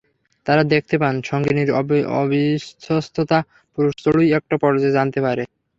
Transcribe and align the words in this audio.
তাঁরা 0.45 0.63
দেখতে 0.73 0.95
পান, 0.97 1.15
সঙ্গিনীর 1.23 1.69
অবিশ্বস্ততা 2.17 3.39
পুরুষ 3.73 3.93
চড়ুই 4.03 4.29
একটা 4.37 4.55
পর্যায়ে 4.63 4.95
জানতে 4.97 5.19
পারে। 5.25 5.43